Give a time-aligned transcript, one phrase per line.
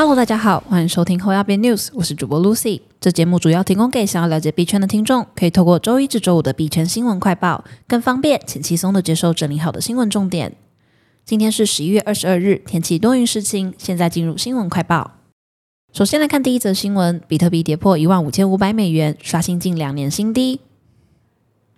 [0.00, 2.82] Hello，大家好，欢迎收听后要变 News，我是主播 Lucy。
[3.00, 10.54] 这节目主要提供给想要了解币圈的听众，可以透过周一至周五的币圈新闻快报，更方便且轻松的接收整理好的新闻重点。
[11.24, 13.74] 今天是十一月二十二日，天气多云时晴。
[13.76, 15.10] 现在进入新闻快报。
[15.92, 20.60] 首先来看第一则新闻：比特币跌破一万五千五百美元，刷新近两年新低。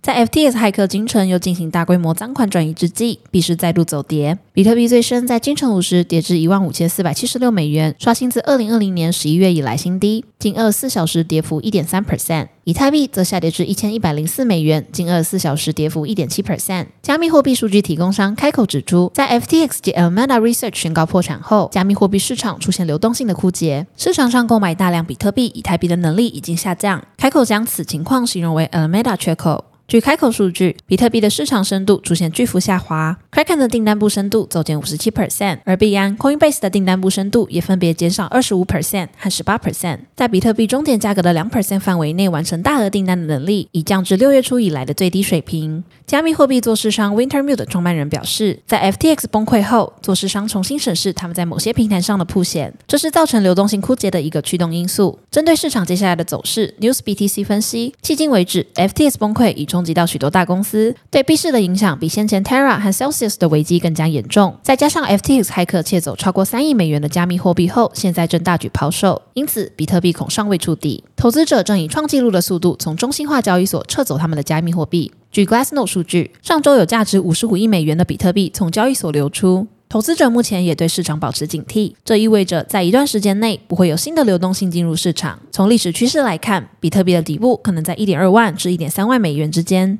[0.00, 4.38] 在 FTX 骇客京城又进行大规模赃款转移之际，币市再度走跌。
[4.54, 12.48] 比特币最深在京城五时跌至一万五千四百七十六美元，刷新自二零二零年十一月以来新低，近二十四小时跌幅一点三 percent。
[12.64, 16.86] 以太币则下跌至一千一百零四美元，近二十四小时跌幅一点七 percent。
[17.02, 27.04] 加密货币数据提供商开口指出，在 FTX 及 Alameda Research 宣告破产后，加密货币市场出现流动性的枯竭，市场上购买大量比特币、以太币的能力已经下降。
[27.18, 29.66] 开口将此情况形容为 Alameda 缺口。
[29.88, 40.00] 据开口数据，比特币的市场深度出现巨幅下滑，Kraken 的订单部深度走减五十七 percent，而币安 Coinbase 的订单部深度也分别减少二十五 percent 和十八 percent。
[40.14, 45.82] 在比特币终点价格的两 percent 范围内完成大额订单的能力，已降至六月初以来的最低水平。
[46.06, 55.18] 加密货币做市商 Wintermute 创办人表示，在 FTX 崩溃后，做市商重新审视他们在某些平台上的铺险，这是造成流动性枯竭的一个驱动因素。
[55.30, 64.56] 针对市场接下来的走势，NewsBTC 分析，迄今为止，FTX 崩溃已冲冲击到许多大公司，对币市的影响比先前 Terra 和 Celsius 的危机更加严重。
[64.60, 71.04] 再加上 FTX 骇客窃走超过三亿美元的加密货币后，现在正大举抛售，因此比特币恐尚未触底。
[71.14, 75.12] 投资者正以创纪录的速度从中心化交易所撤走他们的加密货币。
[75.30, 79.68] 据 Glassnode 数据，上周有价值五十五亿美元的比特币从交易所流出。
[79.88, 85.40] 投资者目前也对市场保持警惕，这意味着在一段时间内不会有新的流动性进入市场。
[85.50, 89.98] 从历史趋势来看，比特币的底部可能在一点二万至一点三万美元之间。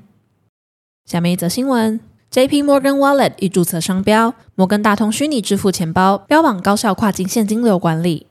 [1.06, 1.98] 下面一则新闻
[2.30, 2.62] ：J.P.
[2.62, 8.26] Morgan Wallet 已注册商标，摩根大通虚拟支付钱包标榜高效跨境现金流管理。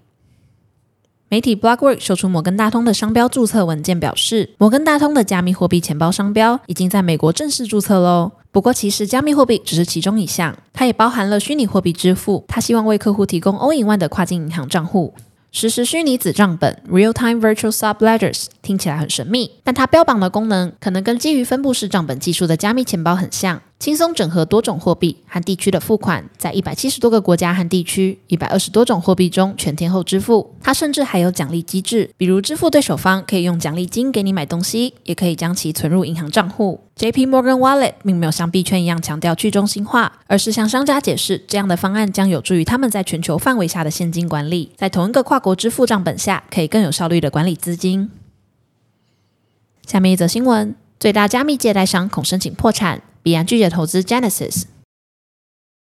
[1.29, 8.33] 媒体 Blockwork 秀出摩根大通的商标注册文件，表示摩根大通的加密货币钱包商标已经在美国正式注册喽。
[8.51, 12.43] 不过，其实加密货币只是其中一项，它也包含了虚拟货币支付。
[12.47, 15.13] 它希望为客户提供 All in One 的跨境银行账户，
[15.51, 18.45] 实时虚拟子账本 （Real Time Virtual Sub Ledgers）。
[18.61, 23.61] 听起来很神秘，但它标榜的功能可能跟基于分布式账本技术的加密钱包很像。
[23.79, 30.55] 轻松整合多种货币和地区的付款，在一百七十多个国家和地区、一百二十多种货币中全天候支付。
[30.63, 36.81] 它甚至还有奖励机制，比如支付对手方可以用奖励金给你买东西，也可以将其存入银行账户。
[36.95, 37.27] J.P.
[37.27, 48.09] Morgan Wallet 并没有像币圈一样强调去中心化，而是向商家解释，这样的方案将有助于他们在全球范围下的现金管理，在同一个跨国支付账本下，可以更有效率的管理资金。
[49.85, 53.03] 下面一则新闻：最大加密借贷商恐申请破产。
[53.27, 54.63] 必然拒绝投资 Genesis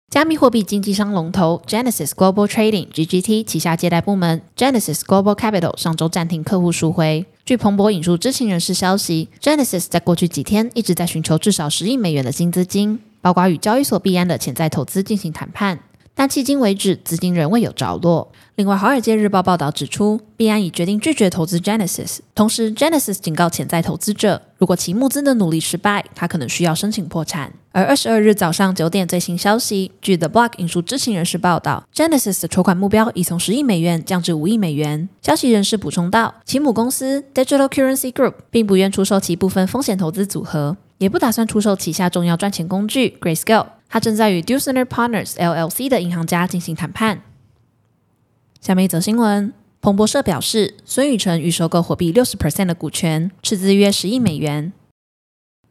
[0.10, 7.26] 加密货币经纪商龙头 Genesis Global Trading (GGT) 旗下借贷部门 Genesis Global Capital 上周暂停客户赎回。
[7.44, 15.78] 据彭博引述知情人士消息，Genesis 在过去几天一直在寻求至少十亿美元的新资金，包括与交易所币安的潜在投资进行谈判。
[16.16, 18.32] 但迄今为止，资金仍未有着落。
[18.56, 22.20] 另外，《华尔街日报》报道指出，币安已决定拒绝投资 Genesis。
[22.34, 27.52] 同时，Genesis 警告潜在投资者，如果其募资的努力失败，他可能需要申请破产。
[27.74, 35.10] 而二十二日早上九点最新消息，据 The Block 引述知情人士报道，Genesis 的筹款目标已从十亿美元降至五亿美元。
[35.22, 43.66] 消息人士补充道，其母公司 Digital Currency Group 并不愿出售其部分风险投资组合，也不打算出售旗下重要赚钱工具 Grayscale。
[43.88, 47.22] 他正在与 Dusner Partners LLC 的银行家进行谈判。
[48.60, 54.74] 下面一则新闻：彭博社表示，孙宇晨欲收购火币六十 percent 的股权，斥资约十亿美元。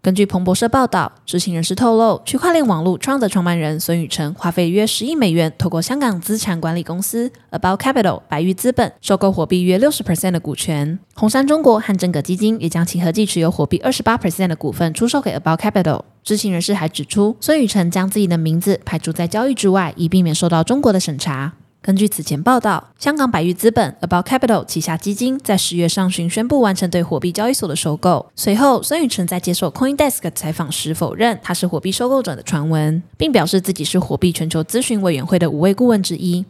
[0.01, 10.99] 根据彭博社报道，知情人士透露，区块链网络创的创办人孙宇晨花费约十亿美元，透过香港资产管理公司 About Capital 白玉资本收购火币约六十 percent 的股权。
[11.15, 16.03] 红杉中国和正格基金也将其合计持有火币二十八 percent 的股份出售给 About Capital。
[16.25, 21.53] 知情人士还指出，孙宇晨将自己的名字排除在交易之外，以避免受到中国的审查。
[21.83, 28.25] 根据此前报道，香港百裕资本 About Capital 旗下基金在十月上旬宣布完成对货币交易所的收购。
[28.35, 36.47] 随后，孙宇晨在接受 CoinDesk 采访时否认他是货币收购者的传闻，并表示自己是货币全球咨询委员会的五位顾问之一。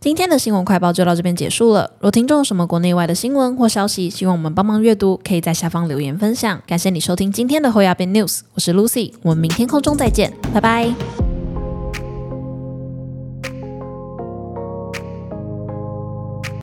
[0.00, 1.90] 今天的新闻快报就到这边结束了。
[2.00, 6.58] 若听众有什么国内外的新闻或消息，希望我们帮忙阅读，可以在下方留言分享。
[6.66, 11.19] 感谢你收听今天的后亚变 News，我是 Lucy，我们明天空中再见，拜拜。